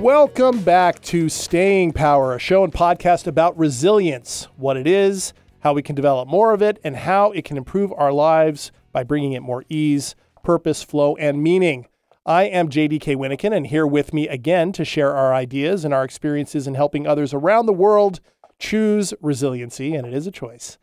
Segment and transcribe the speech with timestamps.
[0.00, 5.74] Welcome back to Staying Power, a show and podcast about resilience, what it is, how
[5.74, 9.34] we can develop more of it, and how it can improve our lives by bringing
[9.34, 11.86] it more ease, purpose, flow, and meaning.
[12.24, 16.04] I am JDK Winnikin, and here with me again to share our ideas and our
[16.04, 18.20] experiences in helping others around the world
[18.58, 20.78] choose resiliency, and it is a choice,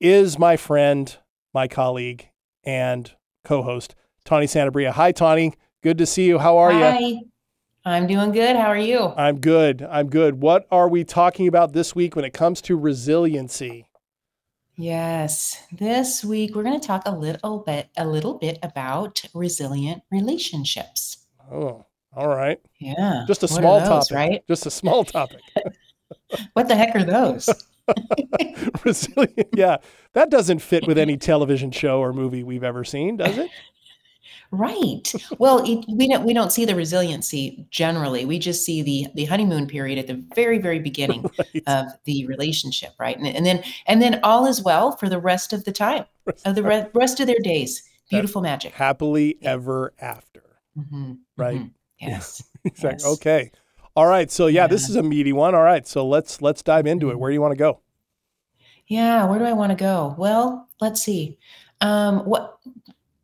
[0.00, 1.16] is my friend,
[1.54, 2.28] my colleague,
[2.62, 3.94] and co host,
[4.26, 4.90] Tawny Santabria.
[4.90, 5.54] Hi, Tawny.
[5.82, 6.38] Good to see you.
[6.40, 6.98] How are Hi.
[6.98, 7.29] you?
[7.84, 8.56] I'm doing good.
[8.56, 9.12] How are you?
[9.16, 9.82] I'm good.
[9.82, 10.40] I'm good.
[10.42, 13.86] What are we talking about this week when it comes to resiliency?
[14.76, 15.62] Yes.
[15.72, 21.26] This week we're going to talk a little bit a little bit about resilient relationships.
[21.50, 21.84] Oh,
[22.14, 22.58] all right.
[22.78, 23.24] Yeah.
[23.26, 24.16] Just a What small those, topic.
[24.16, 24.42] right?
[24.48, 25.40] Just a small topic.
[26.54, 27.48] What the heck are those?
[28.84, 29.48] Resilient.
[29.54, 29.78] Yeah.
[30.12, 33.50] That doesn't fit with any television show or movie we've ever seen, does it?
[34.50, 35.12] Right.
[35.38, 38.24] Well, it, we don't we don't see the resiliency generally.
[38.24, 41.62] We just see the the honeymoon period at the very very beginning Right.
[41.66, 43.16] of the relationship, right?
[43.16, 46.04] And, and then and then all is well for the rest of the time
[46.44, 47.82] of the re- rest of their days.
[48.10, 48.72] Beautiful magic.
[48.72, 50.42] Happily ever after.
[50.76, 51.60] Mhm, Right.
[51.60, 51.70] mhm.
[52.00, 52.42] Yes.
[52.64, 52.98] Exactly.
[53.04, 53.06] Yes.
[53.18, 53.50] Okay.
[53.96, 54.30] All right.
[54.30, 55.54] So yeah, this is a meaty one.
[55.54, 55.86] All right.
[55.86, 57.18] So let's let's dive into it.
[57.18, 57.80] Where do you want to go?
[58.86, 60.14] Yeah, where do I want to go?
[60.18, 61.38] Well, let's see.
[61.80, 62.58] Um, what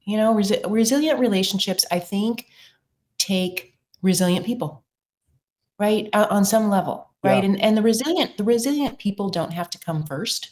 [0.07, 2.47] you know, resi- resilient relationships, I think,
[3.19, 4.85] take resilient people,
[5.79, 6.09] right?
[6.13, 7.43] Uh, on some level, right?
[7.43, 7.51] Yeah.
[7.51, 10.51] And and the resilient the resilient people don't have to come first,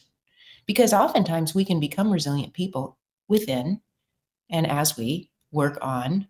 [0.67, 3.81] because oftentimes we can become resilient people within,
[4.51, 6.27] and as we work on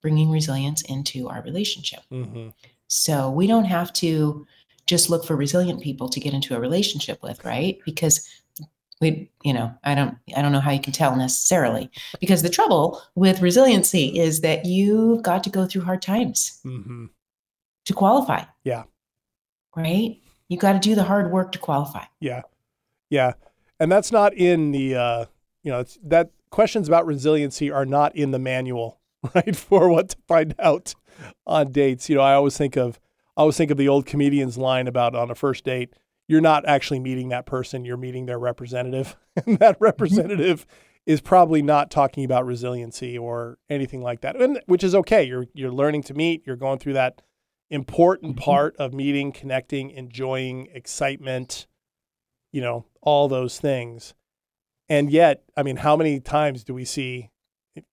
[0.00, 2.00] bringing resilience into our relationship.
[2.10, 2.48] Mm-hmm.
[2.86, 4.46] So we don't have to
[4.86, 7.78] just look for resilient people to get into a relationship with, right?
[7.84, 8.28] Because
[9.00, 11.90] we, you know, I don't, I don't know how you can tell necessarily.
[12.20, 17.06] Because the trouble with resiliency is that you've got to go through hard times Mm-hmm.
[17.86, 18.44] to qualify.
[18.64, 18.84] Yeah.
[19.76, 20.18] Right.
[20.48, 22.04] You got to do the hard work to qualify.
[22.20, 22.42] Yeah.
[23.08, 23.34] Yeah.
[23.78, 25.24] And that's not in the uh
[25.62, 28.98] you know, it's that questions about resiliency are not in the manual,
[29.34, 29.54] right?
[29.54, 30.94] For what to find out
[31.46, 32.08] on dates.
[32.08, 32.98] You know, I always think of
[33.36, 35.94] I always think of the old comedian's line about on a first date,
[36.30, 39.16] you're not actually meeting that person, you're meeting their representative.
[39.46, 40.66] And that representative
[41.06, 44.40] is probably not talking about resiliency or anything like that.
[44.40, 45.24] And which is okay.
[45.24, 47.22] You're you're learning to meet, you're going through that
[47.70, 48.40] important Mhm.
[48.40, 51.66] part of meeting, connecting, enjoying, excitement,
[52.52, 54.14] you know, all those things.
[54.88, 57.30] And yet, I mean, how many times do we see,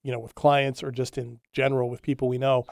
[0.04, 2.66] you know, with clients or just in general with people we know,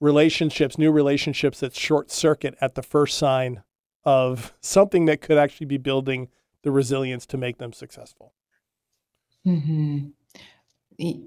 [0.00, 3.62] relationships, new relationships that short circuit at the first sign
[4.06, 6.28] of something that could actually be building
[6.62, 8.32] the resilience to make them successful?
[9.46, 10.12] Mhm.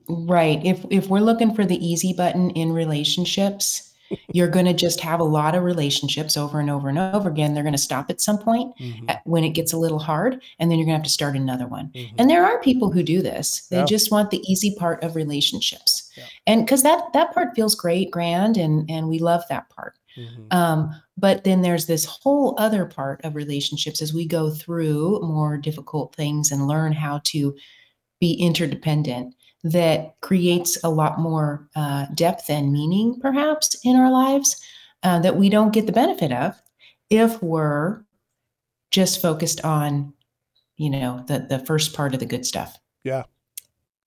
[0.09, 0.65] Right.
[0.65, 3.93] If if we're looking for the easy button in relationships,
[4.33, 7.53] you're going to just have a lot of relationships over and over and over again.
[7.53, 10.41] They're going to stop at some point Mhm, uh, when it gets a little hard,
[10.57, 11.91] and then you're going to have to start another one.
[11.93, 12.09] mhm.
[12.17, 13.67] And there are people who do this.
[13.69, 13.85] They Yeah.
[13.85, 16.09] just want the easy part of relationships.
[16.17, 16.23] Yeah.
[16.47, 19.98] And cuz that that part feels great, grand and and we love that part.
[20.19, 20.53] Mhm.
[20.53, 25.57] Um, but then there's this whole other part of relationships as we go through more
[25.57, 27.55] difficult things and learn how to
[28.19, 34.61] be interdependent that creates a lot more uh, depth and meaning, perhaps, in our lives
[35.03, 36.61] uh, that we don't get the benefit of
[37.09, 38.03] if we're
[38.91, 40.13] just focused on,
[40.77, 42.77] you know, the the first part of the good stuff.
[43.03, 43.23] Yeah.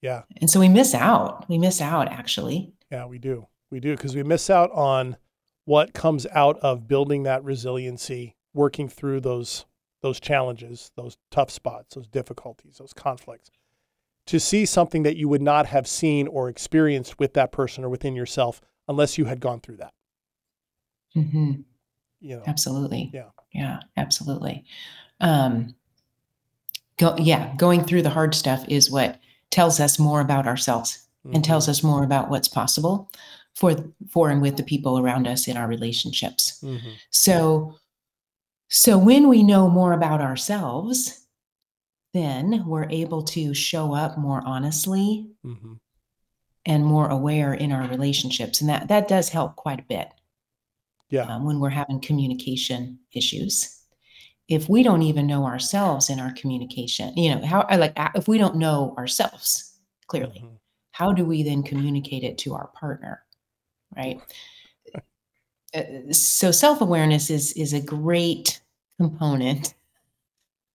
[0.00, 0.22] Yeah.
[0.40, 1.48] And so we miss out.
[1.48, 2.72] We miss out, actually.
[2.90, 3.46] Yeah, we do.
[3.70, 5.16] We do because we miss out on
[5.64, 9.64] what comes out of building that resiliency, working through those
[10.00, 13.50] those challenges, those tough spots, those difficulties, those conflicts.
[14.26, 17.88] To see something that you would not have seen or experienced with that person or
[17.88, 19.92] within yourself unless you had gone through that.
[21.14, 21.52] hmm
[22.20, 22.42] You know.
[22.46, 23.10] Absolutely.
[23.12, 23.28] Yeah.
[23.52, 24.64] Yeah, absolutely.
[25.20, 25.74] Um,
[26.96, 31.44] go, yeah, going through the hard stuff is what tells us more about ourselves and
[31.44, 33.08] tells us more about what's possible
[33.54, 33.76] for
[34.08, 36.58] for and with the people around us in our relationships.
[36.62, 36.94] Mhm.
[37.10, 37.76] So
[38.68, 41.26] so when we know more about ourselves,
[42.14, 45.74] then we're able to show up more honestly mm-hmm.
[46.66, 50.08] and more aware in our relationships and that that does help quite a bit
[51.10, 51.22] Yeah.
[51.22, 53.78] um, when we're having communication issues
[54.48, 58.28] if we don't even know ourselves in our communication you know how I like if
[58.28, 60.58] we don't know ourselves clearly Mhm.
[60.92, 63.24] how do we then communicate it to our partner
[63.96, 64.20] right
[65.74, 68.60] Uh, so self-awareness is is a great
[69.00, 69.74] component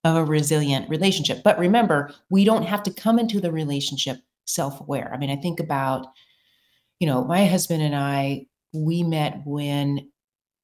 [0.04, 5.10] of a resilient relationship but remember we don't have to come into the relationship self-aware
[5.12, 6.06] i mean i think about
[6.98, 10.10] you know my husband and i we met when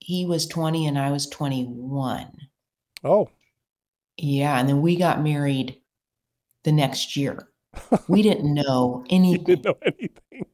[0.05, 2.31] he was 20 and I was 21.
[3.05, 3.31] Oh,
[4.19, 5.81] Yeah, and then we got married
[6.65, 7.49] the next year.
[8.09, 9.45] We didn't know anything.
[9.45, 10.47] didn't know anything.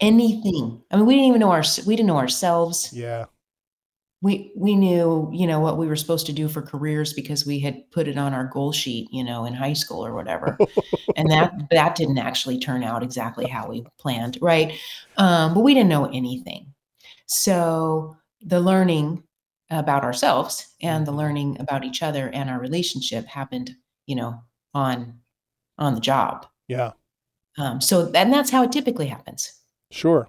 [0.00, 0.82] Anything.
[0.90, 2.90] I mean, we didn't even know our we didn't know ourselves.
[2.92, 3.26] Yeah.
[4.22, 7.58] We we knew, you know, what we were supposed to do for careers because we
[7.60, 10.58] had put it on our goal sheet, you know, in high school or whatever.
[11.16, 14.72] and that that didn't actually turn out exactly how we planned, right?
[15.16, 16.72] Um, but we didn't know anything.
[17.26, 19.22] So the learning
[19.70, 21.16] about ourselves and the Mhm.
[21.16, 23.76] learning about each other and our relationship happened,
[24.06, 24.42] you know,
[24.74, 25.20] on
[25.78, 26.46] on the job.
[26.68, 26.92] Yeah.
[27.58, 29.55] Um, so and that's how it typically happens.
[29.90, 30.28] Sure.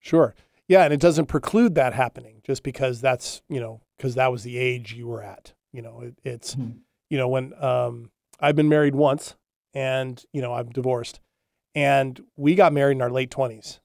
[0.00, 0.34] Sure.
[0.68, 0.84] Yeah.
[0.84, 4.58] And it doesn't preclude that happening just because that's, you know, because that was the
[4.58, 5.52] age you were at.
[5.72, 6.78] You know, it, it's, Mhm.
[7.10, 8.10] you know, when um,
[8.40, 9.34] I've been married once
[9.74, 11.20] and, you know, I'm divorced
[11.74, 13.80] and we got married in our late 20s,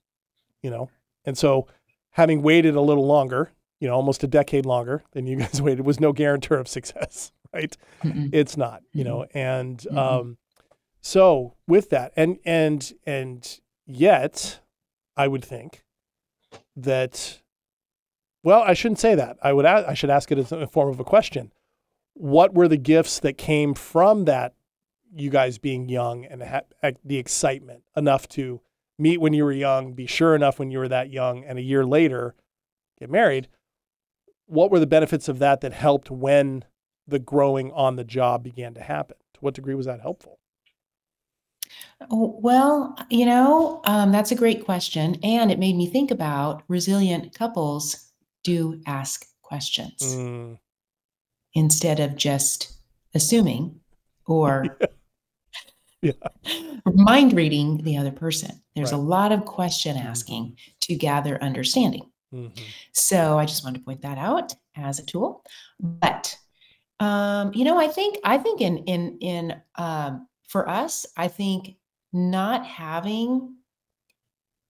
[0.64, 0.90] you know,
[1.26, 1.68] and so
[2.12, 5.86] having waited a little longer, you know, almost a decade longer than you guys waited
[5.86, 7.76] was no guarantor of success, right?
[8.04, 8.30] Mm-mm.
[8.34, 9.98] it's not you know and Mhm.
[9.98, 10.38] um
[11.02, 14.60] so with that and and and yet
[15.22, 15.84] i would think
[16.76, 17.42] that
[18.44, 21.00] well i shouldn't say that i would i should ask it as a form of
[21.00, 21.52] a question
[22.14, 24.54] what were the gifts that came from that
[25.14, 28.62] you guys being young and ha- the excitement enough to
[28.98, 31.62] meet when you were young be sure enough when you were that young and a
[31.62, 32.36] year later
[33.00, 33.48] get married
[34.52, 36.66] what were the benefits of that that helped when
[37.08, 39.16] the growing on the job began to happen?
[39.36, 40.40] To what degree was that helpful?
[42.10, 45.18] Oh, Well, you know, um, that's a great question.
[45.24, 48.12] And it made me think about resilient couples
[48.44, 50.58] do ask questions Mm,
[51.54, 52.74] instead of just
[53.14, 53.80] assuming
[54.26, 54.78] or
[56.02, 56.14] Yeah.
[56.86, 58.62] mind reading the other person.
[58.76, 59.04] There's a Right.
[59.06, 62.10] lot of question asking to gather understanding.
[62.34, 62.52] mhm.
[62.94, 65.44] So I just wanted to point that out as a tool.
[65.80, 66.36] But
[67.00, 71.76] um, you know, I think I think in in in um, for us, I think
[72.12, 73.56] not having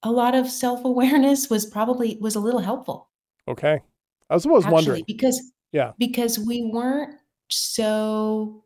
[0.04, 3.10] a lot of self awareness was probably was a little helpful
[3.48, 3.82] Okay.
[4.30, 5.04] I was, actually wondering.
[5.08, 5.94] because Yeah.
[5.98, 7.16] because we weren't
[7.50, 8.64] so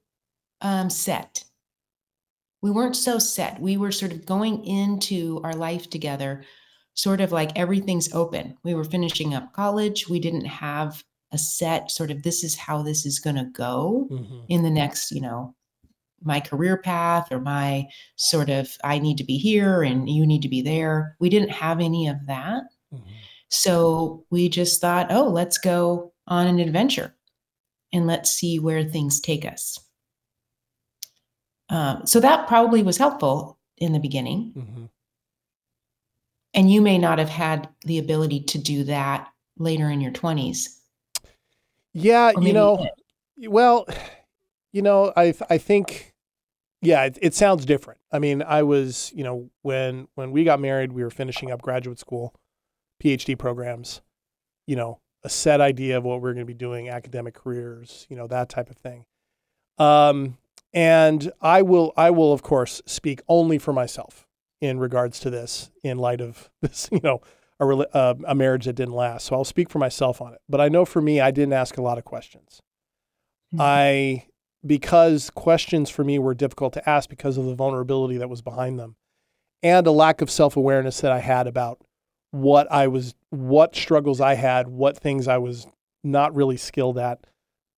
[0.62, 1.44] um, set.
[2.62, 3.60] We weren't so set.
[3.62, 6.44] We were sort of going into our life together,
[6.96, 8.58] sort of like everything's open.
[8.64, 10.10] We were finishing up college.
[10.10, 14.08] We didn't have a set sort of this is how this is going to go
[14.12, 14.46] Mhm.
[14.50, 15.56] in the next, you know,
[16.24, 20.42] my career path or my sort of I need to be here and you need
[20.42, 21.16] to be there.
[21.20, 22.64] We didn't have any of that.
[22.94, 23.02] Mhm.
[23.50, 27.16] So we just thought, oh, let's go on an adventure
[27.94, 29.80] and let's see where things take us.
[31.70, 34.54] Um, so that probably was helpful in the beginning.
[34.56, 34.90] Mhm.
[36.54, 40.82] And you may not have had the ability to do that later in your 20s.
[41.94, 42.86] Yeah, you know,
[43.48, 43.86] well,
[44.76, 46.14] you know, I I think,
[46.82, 48.02] yeah, it, it sounds different.
[48.12, 51.62] I mean, I was, you know, when when we got married, we were finishing up
[51.62, 52.36] graduate school,
[53.02, 54.02] PhD programs,
[54.68, 58.06] you know, a set idea of what we are going to be doing, academic careers,
[58.10, 59.06] you know, that type of thing.
[59.78, 60.38] Um,
[60.74, 64.28] and I will, I will, of course, speak only for myself
[64.60, 67.22] in regards to this, in light of this, you know,
[67.62, 69.28] a, uh, a marriage that didn't last.
[69.28, 70.42] So I'll speak for myself on it.
[70.50, 72.62] But I know for me, I didn't ask a lot of questions.
[73.54, 73.62] Mhm.
[73.62, 74.26] I
[74.66, 78.80] because questions for me were difficult to ask because of the vulnerability that was behind
[78.80, 78.96] them
[79.62, 81.82] and a lack of self-awareness that I had about
[82.32, 85.68] what I was what struggles I had, what things I was
[86.04, 87.26] not really skilled at,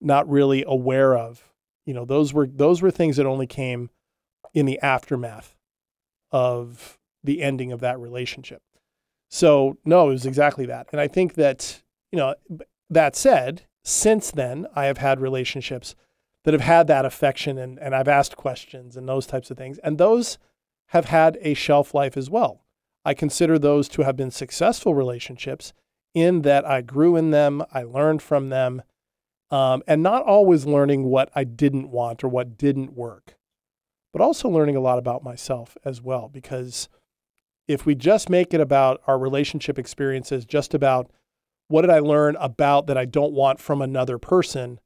[0.00, 1.44] not really aware of.
[1.86, 3.90] You know, those were those were things that only came
[4.54, 5.56] in the aftermath
[6.30, 8.62] of the ending of that relationship.
[9.30, 10.88] So, no, it was exactly that.
[10.92, 12.34] And I think that, you know,
[12.88, 15.94] that said, since then, I have had relationships
[16.44, 19.78] that have had that affection and, and I've asked questions and those types of things.
[19.78, 20.38] And those
[20.88, 22.64] have had a shelf life as well.
[23.04, 25.72] I consider those to have been successful relationships
[26.14, 28.82] in that I grew in them, I learned from them,
[29.50, 33.36] um, and not always learning what I didn't want or what didn't work,
[34.12, 36.28] but also learning a lot about myself as well.
[36.28, 36.88] Because
[37.66, 41.10] if we just make it about our relationship experiences, just about
[41.68, 44.80] what did I learn about that I don't want from another person,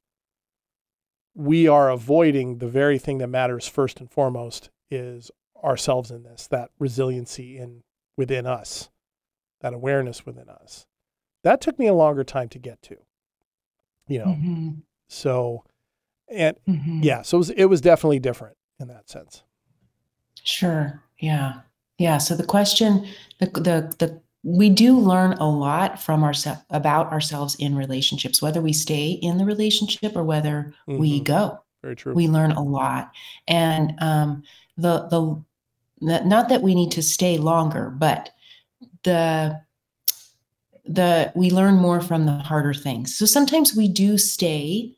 [1.35, 5.31] we are avoiding the very thing that matters first and foremost is
[5.63, 7.83] ourselves in this, that resiliency in
[8.17, 8.89] within us,
[9.61, 10.85] that awareness within us.
[11.43, 12.97] That took me a longer time to get to.
[14.07, 15.63] You know, Mhm, so
[16.29, 17.03] and mhm.
[17.03, 19.43] yeah, so it was, it was definitely different in that sense.
[20.43, 21.01] Sure.
[21.19, 21.61] Yeah.
[21.97, 22.17] Yeah.
[22.17, 23.07] So the question,
[23.39, 28.61] the the the we do learn a lot from ourselves about ourselves in relationships, whether
[28.61, 30.99] we stay in the relationship or whether mm-hmm.
[30.99, 31.59] we go.
[31.81, 32.13] Very true.
[32.13, 33.11] We learn a lot,
[33.47, 34.43] and um,
[34.77, 35.43] the the
[36.01, 38.31] not that we need to stay longer, but
[39.03, 39.61] the
[40.85, 43.15] the we learn more from the harder things.
[43.15, 44.93] So sometimes we do stay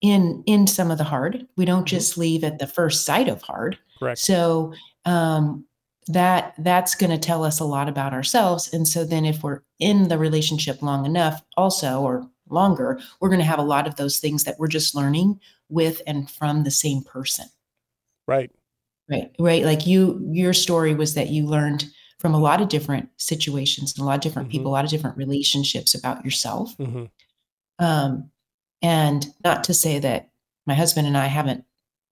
[0.00, 1.46] in in some of the hard.
[1.56, 1.86] We don't mm-hmm.
[1.86, 3.78] just leave at the first sight of hard.
[3.98, 4.18] Correct.
[4.18, 4.74] So
[5.04, 5.64] um,
[6.08, 8.72] that that's going to tell us a lot about ourselves.
[8.72, 13.40] And so then if we're in the relationship long enough, also or longer, we're going
[13.40, 16.70] to have a lot of those things that we're just learning with and from the
[16.70, 17.46] same person.
[18.26, 18.50] Right.
[19.08, 19.30] Right.
[19.38, 19.64] Right.
[19.64, 21.84] Like you, your story was that you learned
[22.18, 24.58] from a lot of different situations and a lot of different mm-hmm.
[24.58, 26.76] people, a lot of different relationships about yourself.
[26.78, 27.04] Mm-hmm.
[27.84, 28.30] Um,
[28.80, 30.30] and not to say that
[30.66, 31.64] my husband and I haven't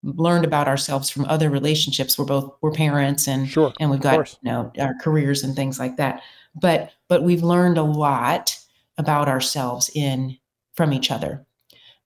[0.03, 2.19] learned about ourselves from other relationships.
[2.19, 5.79] We're both we're parents and sure, and we've got you know our careers and things
[5.79, 6.23] like that.
[6.55, 8.57] But but we've learned a lot
[8.99, 10.39] about ourselves in
[10.75, 11.45] from each other.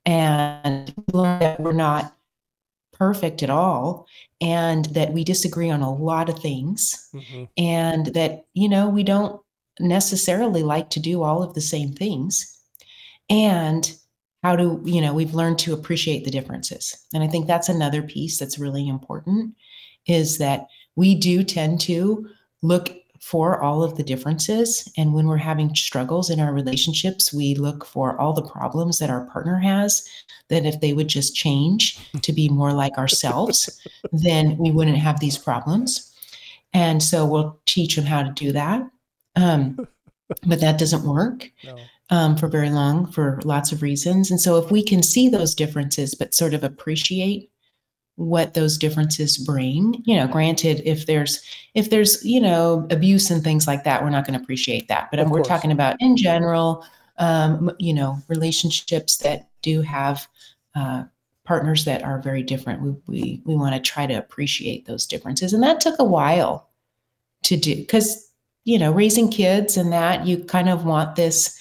[0.07, 2.15] And learned that we're not
[2.93, 4.07] perfect at all
[4.41, 7.45] and that we disagree on a lot of things mm-hmm.
[7.57, 9.41] and that you know we don't
[9.81, 12.61] necessarily like to do all of the same things
[13.29, 13.97] and
[14.45, 16.95] how do you know we've learned to appreciate the differences.
[17.15, 19.55] And i think that's another piece that's really important
[20.07, 22.29] is that we do tend to
[22.63, 24.87] look for all of the differences.
[24.99, 29.11] And when we're having struggles in our relationships we look for all the problems that
[29.11, 30.07] our partner has
[30.51, 33.81] that if they would just change to be more like ourselves
[34.13, 36.13] then we wouldn't have these problems.
[36.75, 38.83] And so we'll teach them how to do that.
[39.37, 39.89] Um,
[40.47, 41.77] but that doesn't work no
[42.11, 44.31] um, for very long for lots of reasons.
[44.31, 47.51] And so, if we can see those differences, but sort of appreciate
[48.17, 51.43] what those differences bring, you know, granted, if there's
[51.75, 55.09] if there's you know abuse and things like that, we're not going to appreciate that.
[55.11, 56.85] But we're talking about in general,
[57.19, 60.29] um, you know, relationships that do have
[60.75, 61.05] uh,
[61.45, 62.83] partners that are very different.
[62.83, 66.69] We we we want to try to appreciate those differences, and that took a while
[67.45, 68.31] to do because
[68.65, 71.59] you know raising kids and that you kind of want this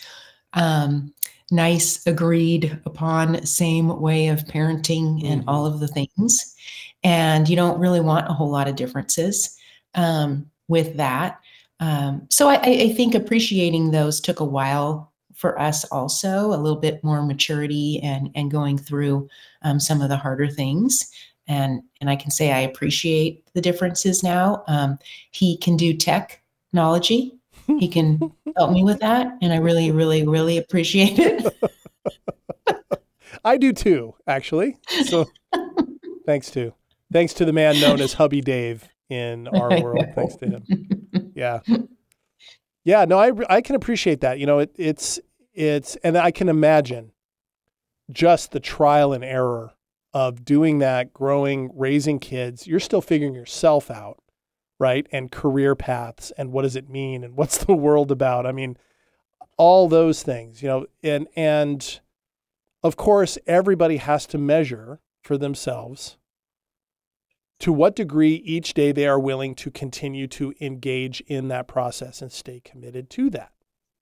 [0.53, 1.13] um,
[1.53, 5.25] nice, agreed upon, same way of parenting mm-hmm.
[5.25, 6.55] and all of the things.
[7.03, 9.57] And you don't really want a whole lot of differences
[9.93, 11.39] um, with that.
[11.79, 16.79] Um, so I, I think appreciating those took a while for us also a little
[16.79, 19.27] bit more maturity and and going through
[19.63, 21.11] um, some of the harder things
[21.47, 24.97] and and i can say i appreciate the differences now um,
[25.31, 25.91] he can do
[26.73, 28.19] technology he can
[28.57, 29.37] help me with that.
[29.41, 31.45] And I really, really, really appreciate it.
[33.45, 34.77] I do too, actually.
[35.05, 35.25] So
[36.25, 36.73] thanks to
[37.11, 40.05] thanks to the man known as Hubby Dave in our world.
[40.15, 40.63] Thanks to him.
[41.35, 41.59] Yeah.
[42.85, 44.39] Yeah, no, I I can appreciate that.
[44.39, 45.19] You know, it, it's
[45.53, 47.11] it's and I can imagine
[48.11, 49.73] just the trial and error
[50.13, 52.67] of doing that, growing, raising kids.
[52.67, 54.22] You're still figuring yourself out
[54.79, 55.07] right?
[55.11, 58.45] And career paths and what does it mean and what's the world about?
[58.45, 58.77] I mean,
[59.57, 61.99] all those things, you know, and and
[62.83, 66.17] of course everybody has to measure for themselves
[67.59, 72.21] to what degree each day they are willing to continue to engage in that process
[72.21, 73.51] and stay committed to that.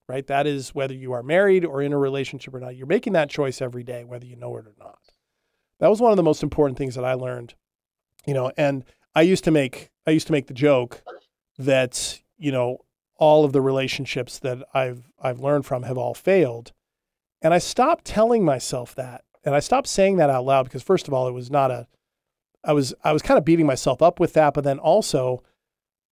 [0.08, 0.26] Right?
[0.26, 2.76] That is whether you are married or in a relationship or not.
[2.76, 4.98] You're making that choice every day whether you know it or not.
[5.80, 7.54] That was one of the most important things that I learned,
[8.26, 8.84] you know, and
[9.16, 11.04] I used to make I used to make the joke
[11.58, 12.80] that you know
[13.18, 16.72] all of the relationships that I've I've learned from have all failed,
[17.42, 21.08] and I stopped telling myself that, and I stopped saying that out loud because first
[21.08, 21.88] of all, it was not a
[22.64, 25.44] I was I was kind of beating myself up with that, but then also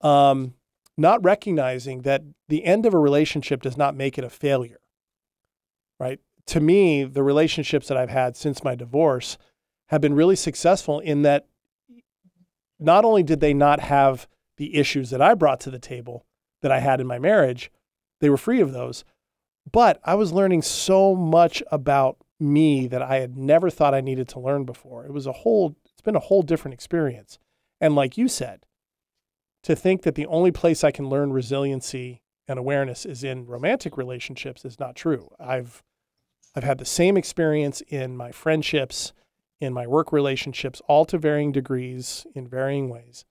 [0.01, 0.55] um,
[0.97, 4.79] not recognizing that the end of a relationship does not make it a failure.
[5.99, 6.19] Right?
[6.47, 9.37] To me, the relationships that I've had since my divorce
[9.87, 11.47] have been really successful in that
[12.79, 16.25] not only did they not have the issues that I brought to the table
[16.61, 17.71] that I had in my marriage,
[18.19, 19.03] they were free of those.
[19.71, 24.27] But I was learning so much about me that I had never thought I needed
[24.29, 25.05] to learn before.
[25.05, 27.37] It was a whole, it's been a whole different experience.
[27.81, 28.65] And like you said,
[29.63, 33.97] to think that the only place I can learn resiliency and awareness is in romantic
[33.97, 35.29] relationships is not true.
[35.39, 35.83] I've
[36.55, 39.13] I've had the same experience in my friendships
[39.59, 43.25] in my work relationships, all to varying degrees in varying ways.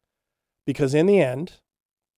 [0.67, 1.61] Because in the end,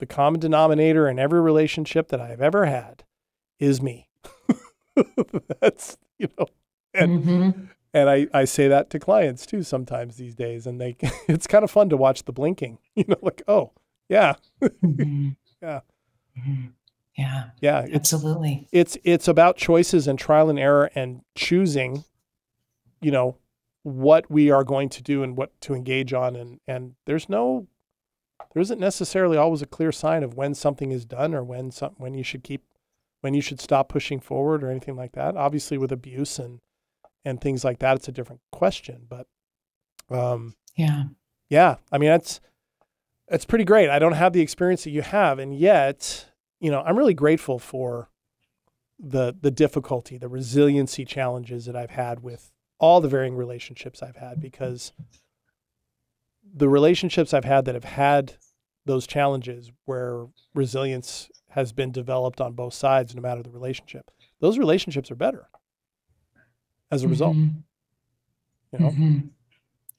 [0.01, 3.05] the common denominator in every relationship that I've ever had
[3.59, 4.09] is me.
[5.61, 6.47] That's, you know,
[6.93, 7.61] and, mm-hmm.
[7.95, 10.67] and I, I say that to clients too sometimes these days.
[10.67, 10.97] And they,
[11.29, 13.73] it's kind of fun to watch the blinking, you know, like, oh,
[14.09, 14.35] yeah.
[14.61, 15.31] mm-hmm.
[15.63, 15.81] Yeah.
[16.39, 16.67] Mm-hmm.
[17.17, 17.51] Yeah.
[17.61, 18.67] Yeah, it's Absolutely.
[18.73, 22.05] it's it's about choices and trial and error and choosing,
[23.03, 23.37] you know,
[23.83, 27.67] what we are going to do and what to engage on and and there's no
[28.53, 31.95] there isn't necessarily always a clear sign of when something is done or when some
[31.97, 32.63] when you should keep
[33.21, 35.37] when you should stop pushing forward or anything like that.
[35.37, 36.61] Obviously with abuse and
[37.25, 39.27] and things like that it's a different question, but
[40.11, 41.05] um Yeah.
[41.49, 42.41] yeah, I mean that's
[43.29, 43.89] it's pretty great.
[43.89, 46.27] I don't have the experience that you have, and yet,
[46.59, 48.11] you know, I'm really grateful for
[48.99, 54.17] the the difficulty, the resiliency challenges that I've had with all the varying relationships I've
[54.17, 54.93] had because
[56.53, 58.35] the relationships I've had that have had
[58.87, 64.11] those challenges where resilience has been developed on both sides no matter the relationship.
[64.41, 65.49] Those relationships are better
[66.91, 67.63] as a result, Mhm.
[68.73, 68.91] you know.
[68.91, 69.31] Mhm.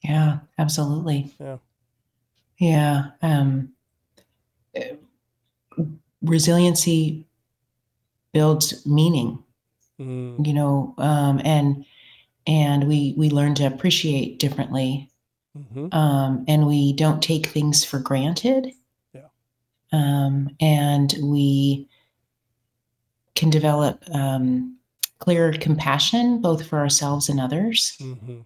[0.03, 1.33] Yeah, absolutely.
[1.39, 1.57] Yeah.
[2.57, 3.11] Yeah.
[3.21, 3.73] Um,
[6.21, 7.25] resiliency
[8.33, 9.43] builds meaning,
[9.99, 11.85] Mm, you know, um, and
[12.47, 15.09] and we we learn to appreciate differently,
[15.57, 15.93] mhm.
[15.93, 18.71] um, and we don't take things for granted.
[19.13, 19.27] Yeah.
[19.91, 21.87] Um, and we
[23.35, 24.77] can develop um,
[25.19, 27.95] clear compassion both for ourselves and others.
[27.99, 28.45] Mhm.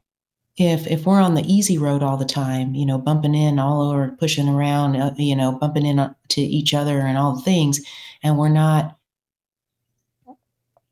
[0.58, 3.82] if if we're on the easy road all the time, you know, bumping in all
[3.82, 5.98] over, pushing around, uh, you know, bumping in
[6.30, 7.82] to each other and all the things,
[8.24, 8.98] and we're not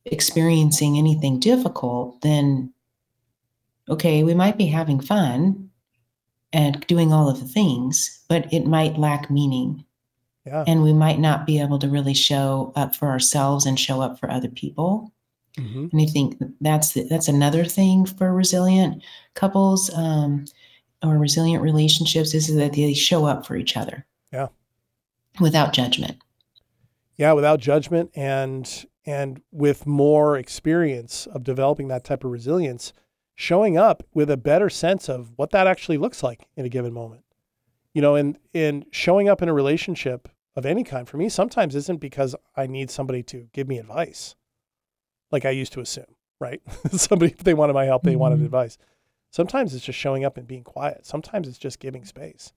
[0.05, 2.73] experiencing anything difficult, then
[3.89, 5.69] okay, we might be having fun
[6.51, 9.83] and doing all of the things, but it might lack meaning,
[10.45, 10.63] Yeah.
[10.67, 14.19] and we might not be able to really show up for ourselves and show up
[14.19, 15.11] for other people.
[15.57, 15.91] Mhm.
[15.91, 19.03] And I think that's the, that's another thing for resilient
[19.35, 20.45] couples um,
[21.03, 24.05] or resilient relationships is that they show up for each other.
[24.31, 24.47] Yeah.
[25.39, 26.17] Without judgment.
[27.17, 32.91] yeah without judgment and and with more experience of developing that type of resilience
[33.35, 36.93] showing up with a better sense of what that actually looks like in a given
[36.93, 37.23] moment.
[37.93, 41.75] You know and and showing up in a relationship of any kind for me sometimes
[41.75, 44.35] isn't because i need somebody to give me advice
[45.31, 46.05] like i used to assume
[46.39, 46.61] right?
[46.91, 48.45] Somebody if they wanted my help they wanted Mhm.
[48.45, 48.77] advice.
[49.31, 51.05] Sometimes it's just showing up and being quiet.
[51.05, 52.51] Sometimes it's just giving space.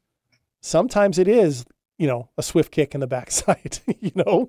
[0.61, 1.65] Sometimes it is
[1.99, 4.49] you know a swift kick in the backside you know?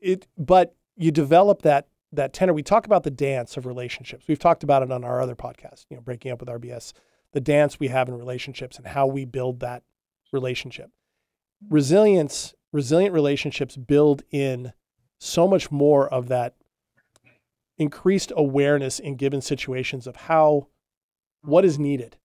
[0.00, 4.26] It but you develop that that tenor we talk about the dance of relationships.
[4.28, 6.92] We've talked about it on our other podcast you know breaking up with rbs
[7.32, 9.82] the dance we have in relationships and how we build that
[10.32, 10.90] relationship.
[11.68, 14.72] Resilience resilient relationships build in
[15.18, 16.54] so much more of that
[17.78, 20.68] increased awareness in given situations of how
[21.42, 22.16] what is needed.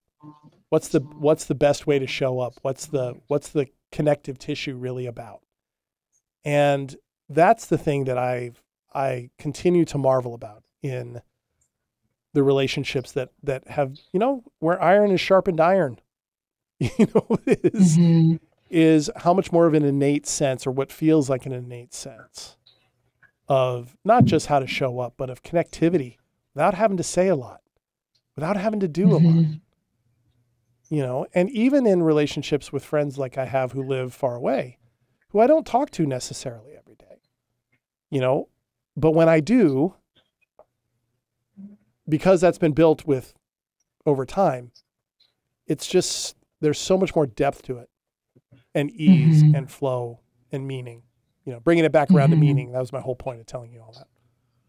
[0.69, 2.53] What's the what's the best way to show up?
[2.61, 5.41] What's the what's the connective tissue really about?
[6.45, 6.95] And
[7.29, 8.51] that's the thing that i
[8.93, 11.21] i continue to marvel about in
[12.33, 15.99] the relationships that that have you know where iron is sharpened iron
[16.79, 18.39] you know is Mhm.
[18.69, 22.55] is how much more of an innate sense or what feels like an innate sense
[23.49, 26.17] of not just how to show up but of connectivity
[26.55, 27.61] without having to say a lot
[28.35, 29.61] without having to do a lot Mhm.
[30.89, 34.77] you know and even in relationships with friends like i have who live far away
[35.29, 37.19] who i don't talk to necessarily every day
[38.09, 38.47] you know
[39.01, 39.93] but when i do
[42.07, 43.33] because that's been built with
[44.05, 44.71] over time
[45.67, 47.89] it's just there's so much more depth to it
[48.73, 49.55] and ease Mhm.
[49.57, 50.19] and flow
[50.51, 51.03] and meaning
[51.45, 52.39] you know bringing it back around to Mhm.
[52.39, 54.07] meaning that was my whole point of telling you all that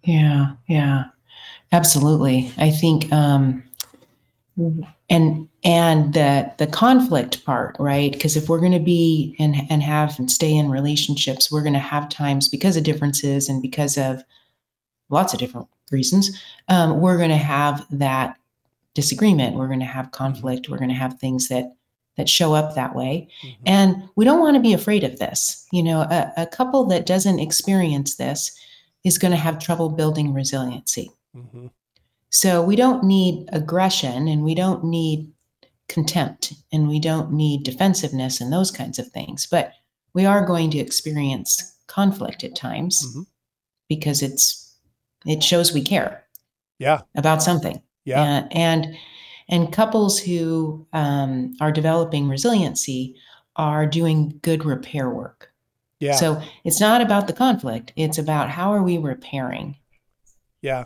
[0.05, 1.05] Yeah, yeah,
[1.71, 2.51] absolutely.
[2.59, 3.62] I think, um,
[5.09, 8.12] and and the the conflict part, right?
[8.12, 11.73] Because if we're going to be and and have and stay in relationships, we're going
[11.73, 14.23] to have times because of differences and because of
[15.09, 16.38] lots of different reasons.
[16.69, 18.37] Um, we're going to have that
[18.95, 19.57] disagreement.
[19.57, 20.69] We're going to have conflict.
[20.69, 21.75] We're going to have things that
[22.17, 23.27] that show up that way.
[23.43, 23.57] Mhm.
[23.65, 25.67] And we don't want to be afraid of this.
[25.73, 28.53] You know, a, a couple that doesn't experience this
[29.03, 31.11] is going to have trouble building resiliency.
[31.35, 31.71] Mhm.
[32.33, 35.31] So we don't need aggression and we don't need
[35.88, 39.47] contempt and we don't need defensiveness and those kinds of things.
[39.47, 39.75] But
[40.14, 43.27] we are going to experience conflict at times Mhm.
[43.88, 44.75] because it's
[45.27, 46.25] it shows we care
[46.79, 47.81] yeah about something.
[48.05, 48.97] yeah And and,
[49.49, 53.14] and couples who um, are developing resiliency
[53.57, 55.53] are doing good repair work.
[56.01, 59.77] yeah So it's not about the conflict; it's about how are we repairing.
[60.62, 60.85] Yeah.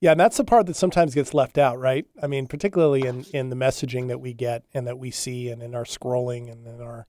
[0.00, 2.06] Yeah, and that's the part that sometimes gets left out, right?
[2.22, 5.62] I mean, particularly in in the messaging that we get and that we see and
[5.62, 7.06] in our scrolling and in our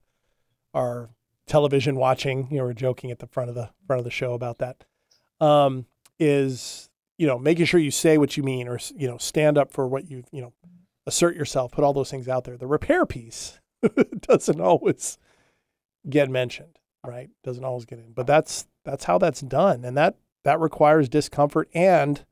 [0.73, 1.10] our
[1.47, 2.47] television watching.
[2.49, 4.86] You know, we're joking at the front of the front of the show about that.
[5.39, 5.86] Um,
[6.19, 9.71] is you know making sure you say what you mean, or you know stand up
[9.71, 10.54] for what you you know
[11.06, 12.58] assert yourself, put all those things out there.
[12.58, 13.60] The repair piece
[14.21, 15.17] doesn't always
[16.10, 17.30] get mentioned, right?
[17.43, 21.69] Doesn't always get in, but that's that's how that's done, and that that requires discomfort
[21.73, 22.25] and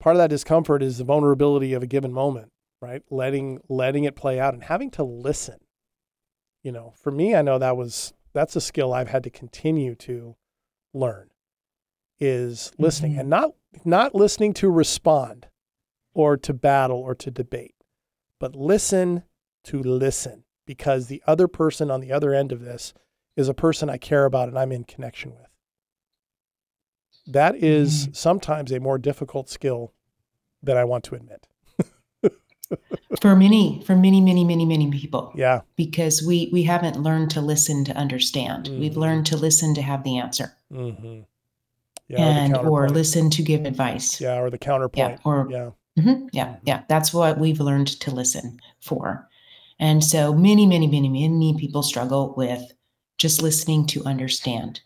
[0.00, 2.50] part of that discomfort is the vulnerability of a given moment
[2.82, 3.02] right?
[3.10, 5.58] Letting letting it play out and having to listen.
[6.62, 9.94] You know for me i know that was that's a skill i've had to continue
[9.96, 10.36] to
[10.92, 11.30] learn
[12.18, 13.20] is listening Mhm.
[13.20, 13.50] and not
[13.84, 15.48] not listening to respond
[16.12, 17.74] or to battle or to debate
[18.38, 19.22] but listen
[19.64, 22.92] to listen because the other person on the other end of this
[23.36, 25.49] is a person i care about and i'm in connection with
[27.32, 29.92] that is sometimes a more difficult skill
[30.62, 31.46] than i want to admit
[33.20, 37.40] For many, for many, many, many, many people, yeah because we we haven't learned to
[37.40, 38.68] listen to understand.
[38.68, 38.96] We've Mhm.
[39.04, 41.22] learned to listen to have the answer, mm-hmm.
[42.08, 44.20] yeah and or, or listen to give advice.
[44.20, 46.82] yeah or the yeah, counterpoint or yeah Mhm, yeah, yeah.
[46.88, 49.28] That's what we've learned to listen for.
[49.80, 52.62] And so many, many, many, many people struggle with
[53.18, 54.80] just listening to understand.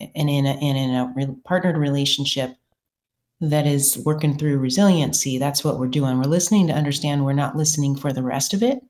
[0.00, 2.54] And in a, and in a re- partnered relationship
[3.40, 6.18] that is working through resiliency, that's what we're doing.
[6.18, 7.24] We're listening to understand.
[7.24, 8.80] We're not listening for the rest of it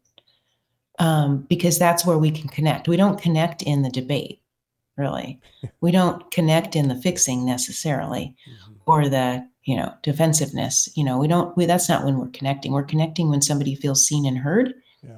[0.99, 2.89] um, because that's where we can connect.
[2.89, 4.41] We don't connect in the debate,
[4.97, 5.41] really.
[5.81, 8.75] we don't connect in the fixing necessarily Mhm.
[8.87, 12.71] or the you know defensiveness you know we don't we, that's not when we're connecting
[12.71, 15.17] we're connecting when somebody feels seen and heard Yeah.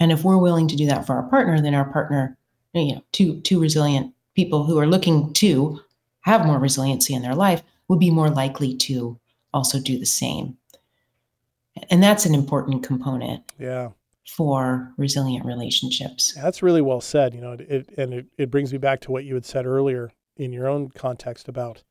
[0.00, 2.36] and if we're willing to do that for our partner then our partner
[2.74, 5.80] you know two two resilient people who are looking to
[6.20, 9.18] have more resiliency in their life would be more likely to
[9.52, 10.56] also do the same.
[11.90, 13.88] And that's an important component yeah.
[14.28, 16.34] for resilient relationships.
[16.34, 17.34] That's really well said.
[17.34, 19.66] You know, it, it and it, it brings me back to what you had said
[19.66, 21.82] earlier in your own context about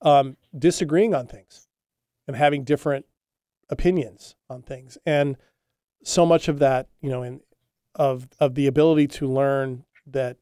[0.00, 1.66] um, disagreeing on things
[2.28, 3.04] and having different
[3.68, 5.36] opinions on things, and
[6.04, 7.40] so much of that, you know, in
[7.96, 10.36] of of the ability to learn that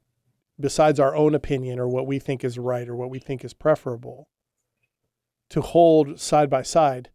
[0.61, 3.55] besides our own opinion or what we think is right or what we think is
[3.55, 4.29] preferable,
[5.51, 7.11] to hold side by side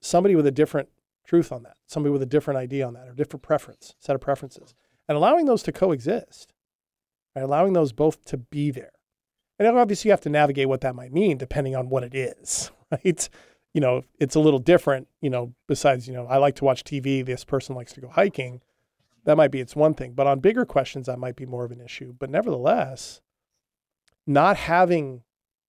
[0.00, 0.88] somebody with a different
[1.26, 4.20] truth on that, somebody with a different idea on that, or different preference, set of
[4.20, 4.74] preferences
[5.08, 6.52] and allowing those to coexist,
[7.34, 7.42] right?
[7.42, 8.92] allowing those both to be there.
[9.58, 12.70] And obviously, you have to navigate what that might mean depending on what it is,
[12.92, 13.28] right?
[13.74, 15.08] You know, it's a little different.
[15.20, 17.24] You know, besides, you know, I like to watch TV.
[17.24, 18.60] This person likes to go hiking.
[19.24, 21.72] That might be it's one thing, but on bigger questions, that might be more of
[21.72, 22.14] an issue.
[22.18, 23.20] But nevertheless,
[24.26, 25.22] not having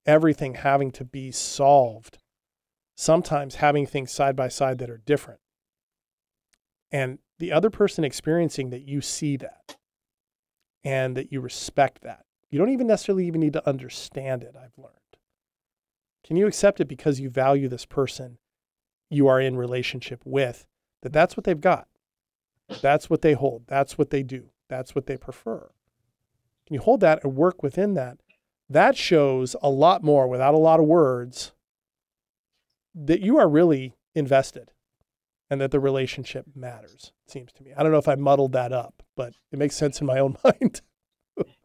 [0.05, 2.19] everything having to be solved,
[2.95, 5.39] sometimes having things side by side that are different
[6.91, 9.77] and the other person experiencing that you see that
[10.83, 12.25] and that you respect that.
[12.49, 14.93] You don't even necessarily even need to understand it, I've learned.
[16.23, 18.37] Can you accept it because you value this person
[19.09, 20.65] you are in relationship with,
[21.01, 21.87] that that's what they've got?
[22.81, 23.63] That's what they hold.
[23.67, 24.49] That's what they do.
[24.69, 25.69] That's what they prefer.
[26.65, 28.17] Can you hold that and work within that?
[28.69, 31.53] That shows a lot more without a lot of words
[32.93, 34.71] that you are really invested
[35.49, 37.71] and that the relationship matters, it seems to me.
[37.75, 40.37] I don't know if I muddled that up, but it makes sense in my own
[40.43, 40.81] mind.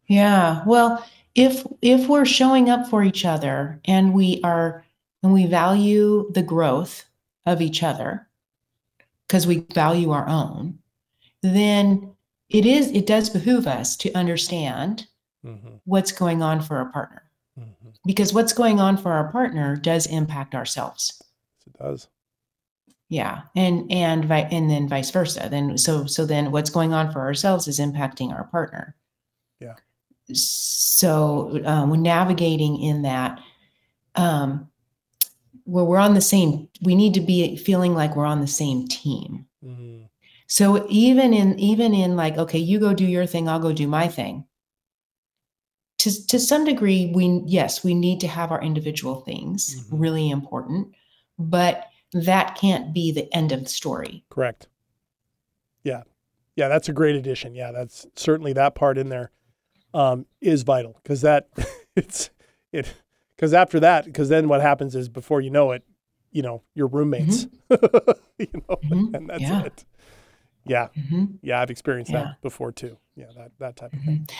[0.07, 0.63] Yeah.
[0.65, 1.03] Well,
[1.35, 4.85] if if we're showing up for each other and we are
[5.21, 7.05] and we value the growth
[7.45, 8.27] of each other
[9.27, 10.79] because we value our own,
[11.43, 12.15] then
[12.49, 15.07] it is it does behoove us to understand
[15.45, 15.75] mm-hmm.
[15.85, 17.23] what's going on for our partner
[17.59, 17.89] Mm-hmm.
[18.07, 21.21] because what's going on for our partner does impact ourselves.
[21.67, 22.07] It does.
[23.09, 23.41] Yeah.
[23.55, 25.47] And and vi- and then vice versa.
[25.51, 28.95] Then so so then what's going on for ourselves is impacting our partner.
[29.59, 29.75] Yeah.
[30.33, 33.39] So um, when navigating in that,
[34.15, 34.67] um,
[35.65, 38.87] where we're on the same, we need to be feeling like we're on the same
[38.87, 39.45] team.
[39.63, 40.02] Mm-hmm.
[40.53, 43.87] So even in even in like, okay, you go do your thing, I'll go do
[43.87, 44.45] my thing.
[45.97, 49.99] To to some degree, we yes, we need to have our individual things, Mhm.
[49.99, 50.89] really important,
[51.39, 54.25] but that can't be the end of the story.
[54.29, 54.67] Correct.
[55.83, 56.03] Yeah.
[56.55, 57.55] Yeah, that's a great addition.
[57.55, 59.31] Yeah, that's certainly that part in there
[59.95, 61.47] um, is vital because that
[61.95, 62.29] it's
[62.71, 62.93] it
[63.35, 65.81] because after that because then what happens is before you know it,
[66.31, 67.47] you know, you're roommates,
[68.37, 69.15] you know, Mhm.
[69.15, 69.63] and that's Yeah.
[69.63, 69.83] it.
[70.65, 71.39] Yeah, Mhm.
[71.41, 72.23] yeah, I've experienced Yeah.
[72.23, 72.97] that before too.
[73.15, 74.27] Yeah, that that type of thing.
[74.27, 74.31] Mhm.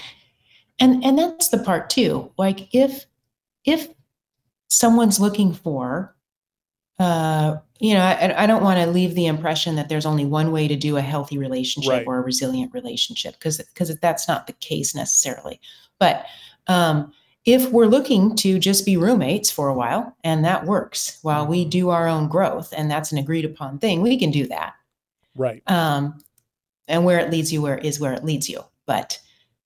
[0.80, 2.32] And and that's the part too.
[2.38, 3.06] Like if
[3.66, 3.90] if
[4.70, 6.16] someone's looking for
[7.00, 10.52] uh, you know, I, I don't want to leave the impression that there's only one
[10.52, 12.08] way to do a healthy relationship Right.
[12.08, 15.60] or a resilient relationship because because that's not the case necessarily.
[16.00, 16.26] But
[16.68, 17.12] um,
[17.46, 21.66] if we're looking to just be roommates for a while and that works while we
[21.66, 24.74] do our own growth and that's an agreed upon thing, we can do that.
[25.36, 25.64] Right.
[25.68, 26.20] Um,
[26.88, 28.64] and where it leads you, where is where it leads you.
[28.86, 29.20] But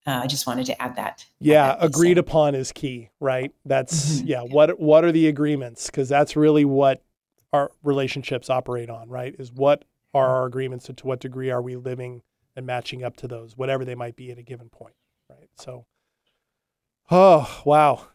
[0.06, 1.26] uh, I just wanted to add that.
[1.40, 3.52] Yeah, that agreed upon is key, right?
[3.66, 4.28] That's Mhm.
[4.28, 5.90] yeah, what what are the agreements?
[5.90, 7.04] Cuz that's really what
[7.54, 9.36] our relationships operate on, right?
[9.40, 12.22] Is what are our agreements and to what degree are we living
[12.56, 14.96] and matching up to those, whatever they might be at a given point,
[15.30, 15.50] right?
[15.56, 15.86] So
[17.10, 18.08] Oh, wow.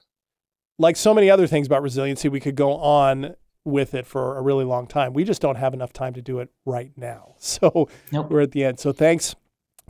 [0.78, 4.42] Like so many other things about resiliency, we could go on with it for a
[4.42, 5.12] really long time.
[5.12, 7.34] We just don't have enough time to do it right now.
[7.38, 8.30] So Nope.
[8.30, 8.78] we're at the end.
[8.80, 9.34] So thanks,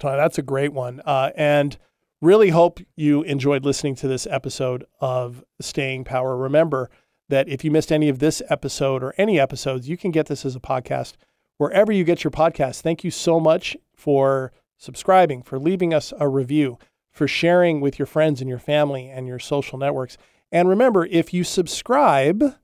[0.01, 0.17] Tawny.
[0.17, 1.01] That's a great one.
[1.07, 1.77] Uh, and
[2.21, 6.37] really hope you enjoyed listening to this episode of Staying Power.
[6.37, 6.91] Remember
[7.29, 10.45] that if you missed any of this episode or any episodes, you can get this
[10.45, 11.15] as a podcast
[11.57, 12.81] wherever you get your podcast.
[12.83, 16.79] Thank you so much for subscribing, for leaving us a review,
[17.11, 20.17] for sharing with your friends and your family and your social networks.
[20.51, 22.57] And remember, if you subscribe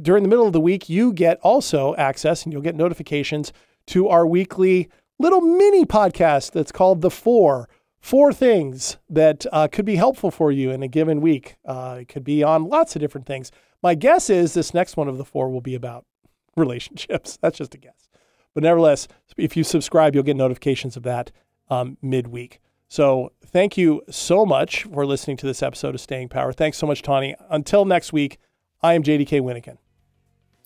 [0.00, 3.52] during the middle of the week, you get also access and you'll get notifications
[3.86, 7.68] to our weekly little mini podcast that's called The Four.
[8.00, 11.56] Four things that uh, could be helpful for you in a given week.
[11.64, 13.50] Uh, it could be on lots of different things.
[13.82, 16.04] My guess is this next one of the four will be about
[16.56, 17.38] relationships.
[17.42, 18.08] That's just a guess.
[18.54, 21.32] But nevertheless, if you subscribe, you'll get notifications of that
[21.70, 22.60] um, midweek.
[22.88, 26.52] So thank you so much for listening to this episode of Staying Power.
[26.52, 27.34] Thanks so much, Tawny.
[27.50, 28.38] Until next week,
[28.82, 29.76] I am JDK Winnikin.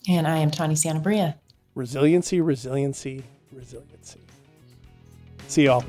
[0.07, 1.35] And I am Tawny Santabria.
[1.75, 4.19] Resiliency, resiliency, resiliency.
[5.47, 5.83] See y'all.